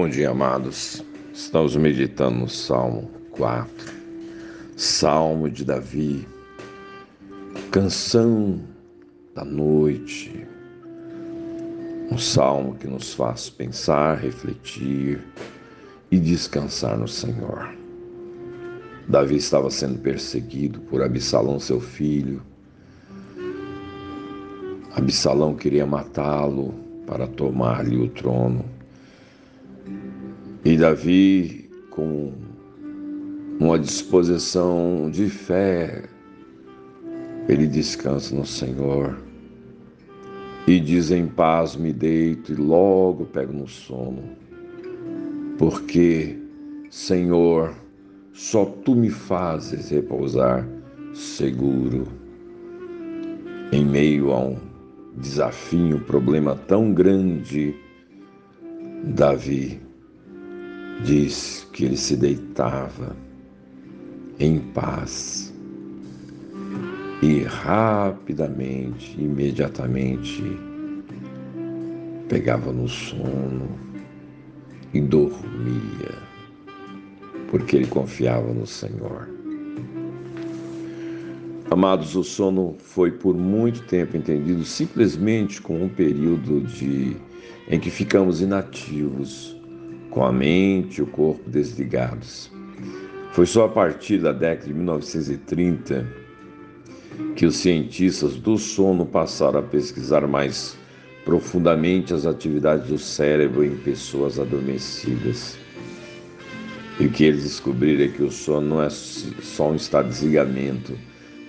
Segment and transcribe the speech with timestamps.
[0.00, 1.04] Bom dia, amados.
[1.30, 3.68] Estamos meditando no Salmo 4,
[4.74, 6.26] Salmo de Davi,
[7.70, 8.58] canção
[9.34, 10.48] da noite,
[12.10, 15.20] um salmo que nos faz pensar, refletir
[16.10, 17.68] e descansar no Senhor.
[19.06, 22.42] Davi estava sendo perseguido por Absalão, seu filho.
[24.94, 26.72] Absalão queria matá-lo
[27.06, 28.79] para tomar-lhe o trono.
[30.70, 32.32] E Davi, com
[33.58, 36.04] uma disposição de fé,
[37.48, 39.18] ele descansa no Senhor
[40.68, 44.22] e diz: Em paz me deito e logo pego no sono,
[45.58, 46.38] porque,
[46.88, 47.74] Senhor,
[48.32, 50.64] só tu me fazes repousar
[51.12, 52.06] seguro.
[53.72, 54.56] Em meio a um
[55.16, 57.74] desafio, um problema tão grande,
[59.02, 59.89] Davi
[61.04, 63.16] diz que ele se deitava
[64.38, 65.52] em paz
[67.22, 70.42] e rapidamente, imediatamente,
[72.28, 73.68] pegava no sono
[74.94, 76.14] e dormia,
[77.50, 79.28] porque ele confiava no Senhor.
[81.70, 87.16] Amados, o sono foi por muito tempo entendido simplesmente como um período de
[87.68, 89.59] em que ficamos inativos
[90.10, 92.50] com a mente e o corpo desligados.
[93.32, 96.06] Foi só a partir da década de 1930
[97.36, 100.76] que os cientistas do sono passaram a pesquisar mais
[101.24, 105.58] profundamente as atividades do cérebro em pessoas adormecidas.
[106.98, 110.14] E o que eles descobriram é que o sono não é só um estado de
[110.14, 110.92] desligamento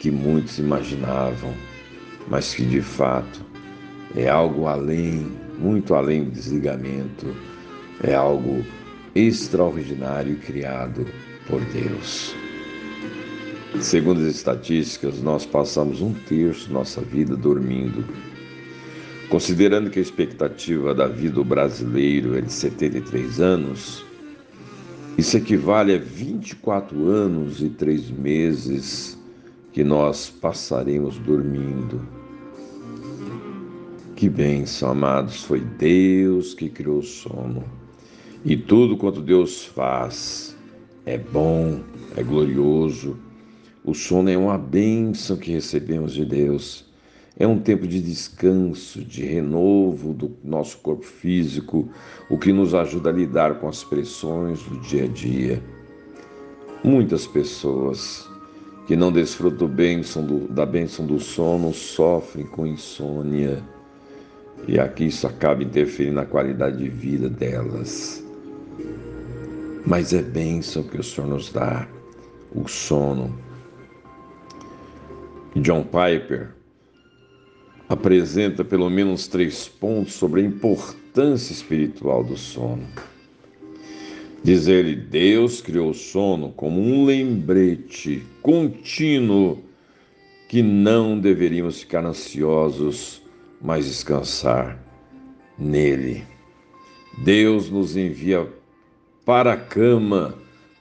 [0.00, 1.52] que muitos imaginavam,
[2.28, 3.44] mas que de fato
[4.14, 5.26] é algo além,
[5.58, 7.34] muito além do desligamento
[8.02, 8.64] é algo
[9.14, 11.06] extraordinário criado
[11.46, 12.34] por Deus.
[13.80, 18.04] Segundo as estatísticas, nós passamos um terço da nossa vida dormindo.
[19.28, 24.04] Considerando que a expectativa da vida do brasileiro é de 73 anos,
[25.18, 29.18] isso equivale a 24 anos e 3 meses
[29.72, 32.00] que nós passaremos dormindo.
[34.14, 37.64] Que bênção, amados, foi Deus que criou o sono.
[38.46, 40.54] E tudo quanto Deus faz
[41.06, 41.80] é bom,
[42.14, 43.16] é glorioso.
[43.82, 46.84] O sono é uma bênção que recebemos de Deus.
[47.38, 51.88] É um tempo de descanso, de renovo do nosso corpo físico,
[52.28, 55.62] o que nos ajuda a lidar com as pressões do dia a dia.
[56.84, 58.28] Muitas pessoas
[58.86, 59.70] que não desfrutam
[60.50, 63.62] da bênção do sono sofrem com insônia.
[64.68, 68.23] E aqui isso acaba interferindo na qualidade de vida delas
[69.86, 71.86] mas é bênção que o Senhor nos dá,
[72.54, 73.38] o sono.
[75.56, 76.50] John Piper
[77.88, 82.86] apresenta pelo menos três pontos sobre a importância espiritual do sono.
[84.42, 89.62] Diz ele: Deus criou o sono como um lembrete contínuo
[90.48, 93.22] que não deveríamos ficar ansiosos,
[93.60, 94.78] mas descansar
[95.58, 96.24] nele.
[97.18, 98.46] Deus nos envia
[99.24, 100.34] para a cama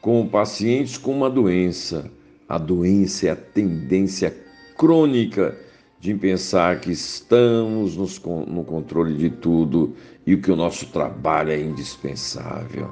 [0.00, 2.10] com pacientes com uma doença.
[2.48, 4.36] A doença é a tendência
[4.76, 5.56] crônica
[6.00, 9.94] de pensar que estamos no controle de tudo
[10.26, 12.90] e que o nosso trabalho é indispensável.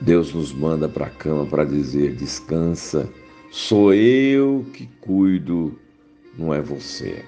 [0.00, 3.08] Deus nos manda para a cama para dizer: descansa,
[3.50, 5.78] sou eu que cuido,
[6.36, 7.22] não é você.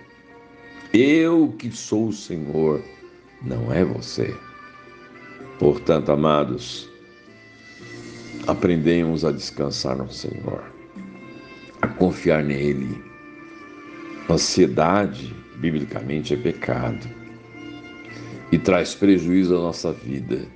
[0.92, 2.82] Eu que sou o Senhor,
[3.42, 4.34] não é você.
[5.58, 6.88] Portanto, amados,
[8.46, 10.64] aprendemos a descansar no Senhor,
[11.80, 13.02] a confiar nele.
[14.28, 17.08] Ansiedade, biblicamente, é pecado
[18.50, 20.46] e traz prejuízo à nossa vida.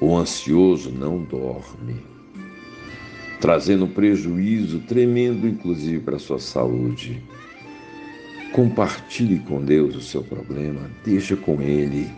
[0.00, 1.96] O ansioso não dorme,
[3.40, 7.22] trazendo prejuízo tremendo, inclusive, para a sua saúde.
[8.52, 12.10] Compartilhe com Deus o seu problema, deixa com Ele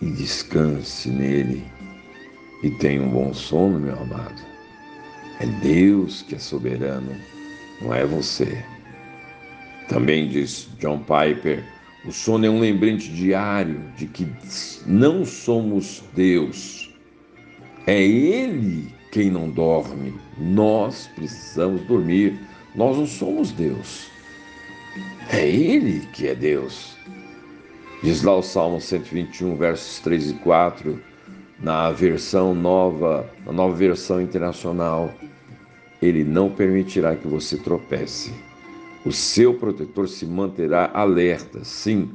[0.00, 1.73] e descanse nele
[2.64, 4.42] e tenha um bom sono, meu amado.
[5.38, 7.14] É Deus que é soberano,
[7.82, 8.64] não é você.
[9.86, 11.62] Também diz John Piper:
[12.06, 14.26] o sono é um lembrete diário de que
[14.86, 16.90] não somos Deus.
[17.86, 20.14] É Ele quem não dorme.
[20.38, 22.40] Nós precisamos dormir.
[22.74, 24.06] Nós não somos Deus.
[25.30, 26.96] É Ele que é Deus.
[28.02, 31.13] Diz lá o Salmo 121, versos 3 e 4
[31.60, 35.12] na versão nova, na nova versão internacional,
[36.02, 38.32] ele não permitirá que você tropece.
[39.04, 41.64] O seu protetor se manterá alerta.
[41.64, 42.10] Sim,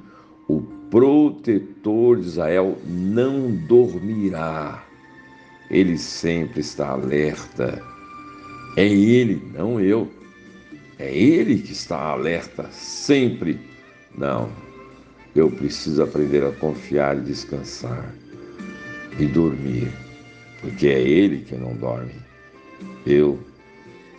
[0.48, 4.84] o protetor de Israel não dormirá.
[5.70, 7.82] Ele sempre está alerta.
[8.76, 10.08] É ele, não eu.
[10.98, 13.60] É ele que está alerta sempre.
[14.18, 14.50] Não,
[15.36, 18.14] eu preciso aprender a confiar e descansar
[19.20, 19.92] e dormir,
[20.62, 22.14] porque é ele que não dorme.
[23.06, 23.40] Eu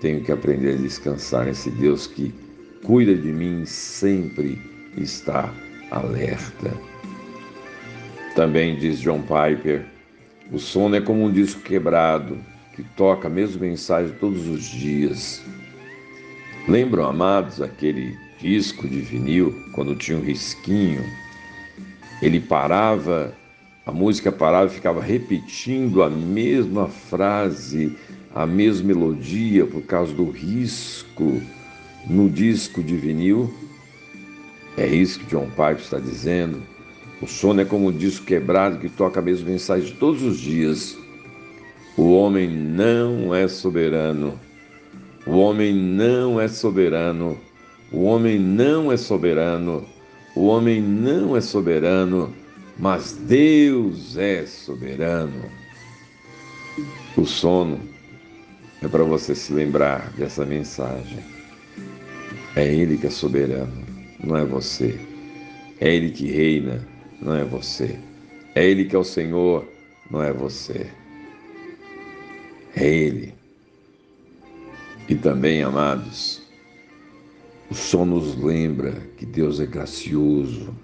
[0.00, 2.35] tenho que aprender a descansar nesse Deus que
[2.85, 4.61] cuida de mim sempre
[4.97, 5.52] está
[5.91, 6.73] alerta.
[8.35, 9.85] Também diz John Piper:
[10.52, 12.38] o sono é como um disco quebrado
[12.75, 15.43] que toca a mesma mensagem todos os dias.
[16.69, 21.05] Lembram, amados, aquele disco de vinil quando tinha um risquinho?
[22.23, 23.35] Ele parava,
[23.87, 27.97] a música parava e ficava repetindo a mesma frase
[28.35, 31.41] a mesma melodia por causa do risco
[32.06, 33.53] no disco de vinil?
[34.77, 36.62] É isso que John Pipe está dizendo.
[37.21, 40.97] O sono é como um disco quebrado que toca a mesma mensagem todos os dias.
[41.97, 44.38] O homem não é soberano.
[45.27, 47.37] O homem não é soberano.
[47.93, 49.85] O homem não é soberano.
[50.35, 52.32] O homem não é soberano,
[52.81, 55.44] mas Deus é soberano.
[57.17, 57.79] O sono
[58.82, 61.19] é para você se lembrar dessa mensagem.
[62.56, 63.85] É Ele que é soberano,
[64.25, 64.99] não é você.
[65.79, 66.87] É Ele que reina,
[67.21, 67.99] não é você.
[68.55, 69.69] É Ele que é o Senhor,
[70.11, 70.91] não é você.
[72.75, 73.35] É Ele.
[75.06, 76.43] E também, amados,
[77.71, 80.75] o som nos lembra que Deus é gracioso.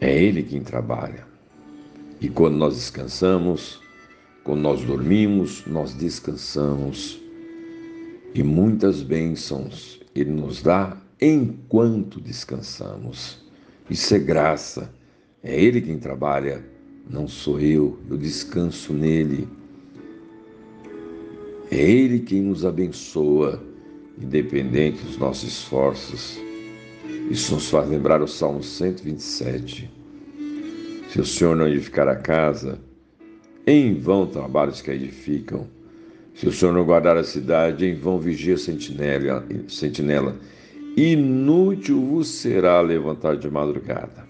[0.00, 1.26] É Ele quem trabalha.
[2.20, 3.80] E quando nós descansamos,
[4.44, 7.20] quando nós dormimos, nós descansamos
[8.34, 13.44] e muitas bênçãos Ele nos dá enquanto descansamos.
[13.90, 14.92] Isso é graça.
[15.42, 16.64] É Ele quem trabalha,
[17.08, 17.98] não sou eu.
[18.08, 19.48] Eu descanso nele.
[21.70, 23.62] É Ele quem nos abençoa,
[24.20, 26.47] independente dos nossos esforços.
[27.30, 29.90] Isso nos faz lembrar o Salmo 127.
[31.10, 32.78] Se o Senhor não edificar a casa,
[33.66, 35.66] em vão trabalhos que a edificam.
[36.34, 40.36] Se o Senhor não guardar a cidade, em vão vigia sentinela, sentinela.
[40.96, 44.26] Inútil vos será levantar de madrugada,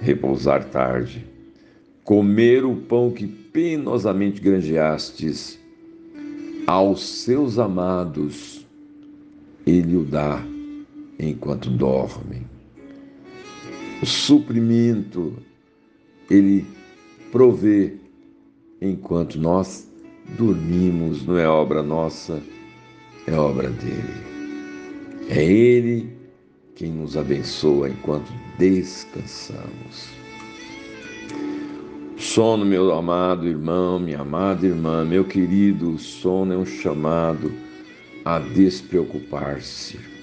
[0.00, 1.24] repousar tarde,
[2.02, 5.58] comer o pão que penosamente granjeastes
[6.66, 8.66] aos seus amados,
[9.66, 10.53] ele o dá
[11.18, 12.42] enquanto dormem.
[14.02, 15.34] O suprimento
[16.30, 16.66] ele
[17.30, 17.94] provê
[18.80, 19.88] enquanto nós
[20.36, 22.42] dormimos, não é obra nossa,
[23.26, 24.24] é obra dele.
[25.28, 26.12] É ele
[26.74, 30.08] quem nos abençoa enquanto descansamos.
[32.16, 37.52] Sono, meu amado irmão, minha amada irmã, meu querido, o sono é um chamado
[38.24, 40.13] a despreocupar-se.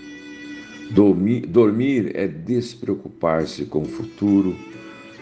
[0.92, 4.54] Dormir, dormir é despreocupar-se com o futuro,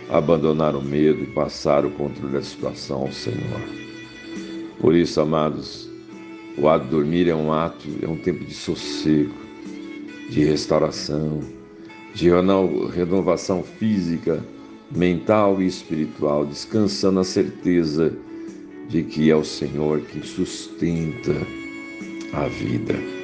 [0.09, 3.61] abandonar o medo e passar o controle da situação ao Senhor.
[4.79, 5.88] Por isso, amados,
[6.57, 9.35] o ato de dormir é um ato, é um tempo de sossego,
[10.31, 11.39] de restauração,
[12.15, 12.29] de
[12.95, 14.43] renovação física,
[14.89, 18.11] mental e espiritual, descansando na certeza
[18.88, 21.35] de que é o Senhor que sustenta
[22.33, 23.18] a vida.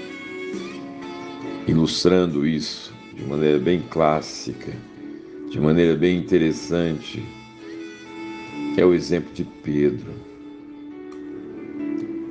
[1.67, 4.71] Ilustrando isso de maneira bem clássica,
[5.49, 7.23] de maneira bem interessante
[8.77, 10.13] é o exemplo de Pedro.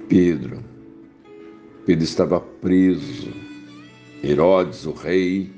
[0.08, 0.62] Pedro.
[1.86, 3.32] Pedro estava preso.
[4.22, 5.50] Herodes, o rei,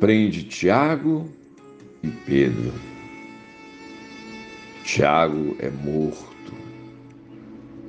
[0.00, 1.28] prende Tiago
[2.02, 2.72] e Pedro.
[4.84, 6.54] Tiago é morto.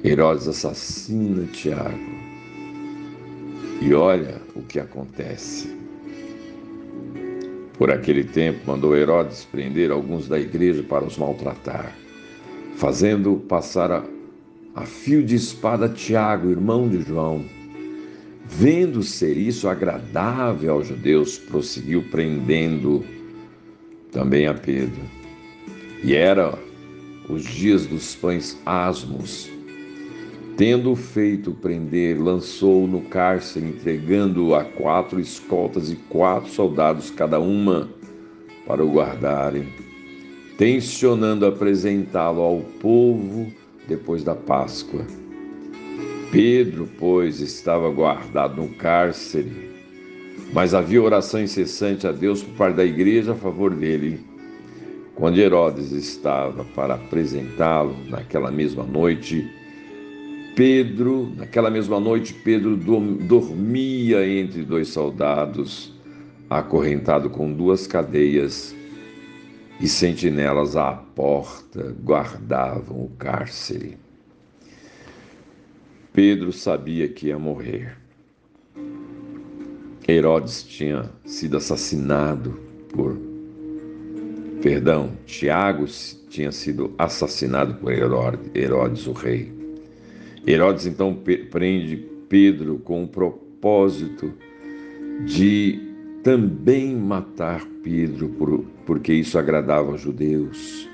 [0.03, 2.14] Herodes assassina Tiago.
[3.81, 5.75] E olha o que acontece.
[7.77, 11.93] Por aquele tempo, mandou Herodes prender alguns da igreja para os maltratar,
[12.77, 14.03] fazendo passar a,
[14.73, 17.43] a fio de espada Tiago, irmão de João.
[18.47, 23.03] Vendo ser isso agradável aos judeus, prosseguiu prendendo
[24.11, 25.01] também a Pedro.
[26.01, 26.57] E era
[27.27, 29.49] os dias dos pães asmos,
[30.57, 37.89] Tendo feito prender, lançou no cárcere, entregando-o a quatro escoltas e quatro soldados cada uma
[38.65, 39.67] para o guardarem.
[40.57, 43.51] tensionando apresentá-lo ao povo
[43.87, 45.05] depois da Páscoa.
[46.31, 49.51] Pedro, pois, estava guardado no cárcere,
[50.53, 54.19] mas havia oração incessante a Deus por parte da igreja a favor dele.
[55.15, 59.49] Quando Herodes estava para apresentá-lo naquela mesma noite,
[60.55, 65.93] Pedro, naquela mesma noite, Pedro dormia entre dois soldados,
[66.49, 68.73] acorrentado com duas cadeias,
[69.81, 73.97] e sentinelas à porta guardavam o cárcere.
[76.13, 77.97] Pedro sabia que ia morrer.
[80.07, 82.57] Herodes tinha sido assassinado
[82.93, 83.17] por.
[84.61, 85.85] Perdão, Tiago
[86.29, 89.54] tinha sido assassinado por Herodes, Herodes o rei.
[90.47, 91.17] Herodes então
[91.49, 91.97] prende
[92.29, 94.33] Pedro com o propósito
[95.25, 95.79] de
[96.23, 100.89] também matar Pedro, por, porque isso agradava aos judeus.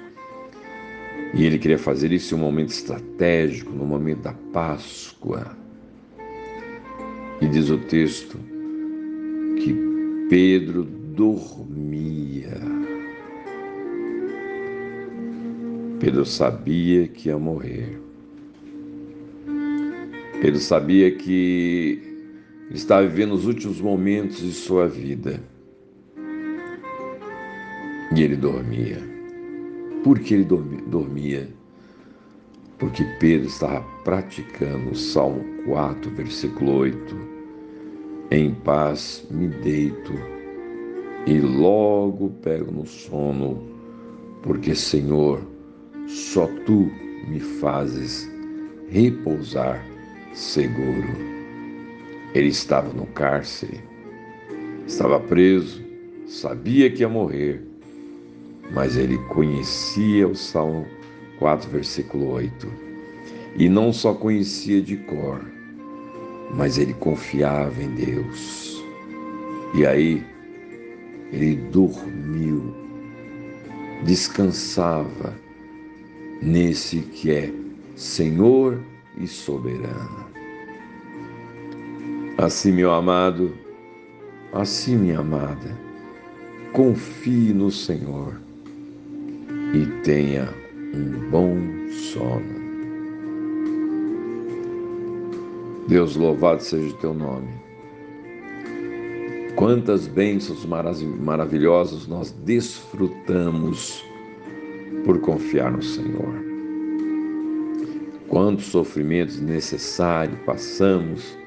[1.34, 5.56] E ele queria fazer isso em um momento estratégico, no momento da Páscoa.
[7.40, 8.38] E diz o texto
[9.58, 9.74] que
[10.30, 12.60] Pedro dormia.
[16.00, 18.11] Pedro sabia que ia morrer.
[20.42, 22.02] Pedro sabia que
[22.72, 25.40] estava vivendo os últimos momentos de sua vida.
[28.16, 28.98] E ele dormia.
[30.04, 31.48] Por que ele dormia?
[32.80, 37.16] Porque Pedro estava praticando o Salmo 4, versículo 8.
[38.32, 40.14] Em paz me deito
[41.28, 43.62] e logo pego no sono,
[44.42, 45.40] porque, Senhor,
[46.08, 46.90] só tu
[47.28, 48.28] me fazes
[48.90, 49.91] repousar
[50.34, 51.10] seguro.
[52.34, 53.82] Ele estava no cárcere,
[54.88, 55.84] estava preso,
[56.26, 57.72] sabia que ia morrer
[58.74, 60.86] mas ele conhecia o Salmo
[61.40, 62.68] 4, versículo 8.
[63.58, 65.42] E não só conhecia de cor,
[66.54, 68.82] mas ele confiava em Deus.
[69.76, 70.26] E aí
[71.34, 72.74] ele dormiu,
[74.04, 75.36] descansava
[76.42, 77.54] nesse que é
[77.96, 78.80] Senhor
[79.18, 80.26] e soberano.
[82.38, 83.54] Assim, meu amado,
[84.54, 85.78] assim, minha amada,
[86.74, 88.40] confie no Senhor
[89.74, 90.50] e tenha
[90.94, 91.58] um bom
[91.92, 92.62] sono.
[95.88, 97.50] Deus louvado seja o teu nome.
[99.56, 104.04] Quantas bênçãos maravilhosas nós desfrutamos
[105.06, 106.51] por confiar no Senhor.
[108.32, 111.38] Quantos sofrimentos necessários passamos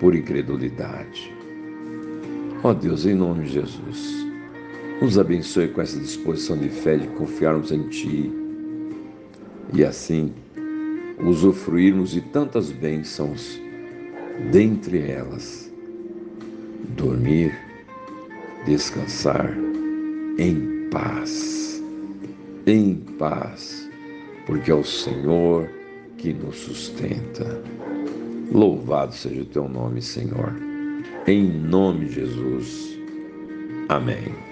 [0.00, 1.30] por incredulidade.
[2.62, 4.26] Ó oh Deus, em nome de Jesus
[5.00, 8.32] nos abençoe com essa disposição de fé de confiarmos em Ti
[9.74, 10.32] e assim
[11.22, 13.60] usufruirmos de tantas bênçãos,
[14.50, 15.70] dentre elas,
[16.90, 17.54] dormir,
[18.64, 19.54] descansar
[20.38, 21.82] em paz,
[22.66, 23.88] em paz,
[24.46, 25.68] porque é o Senhor
[26.18, 27.62] que nos sustenta.
[28.52, 30.52] Louvado seja o teu nome, Senhor.
[31.26, 32.98] Em nome de Jesus.
[33.88, 34.45] Amém.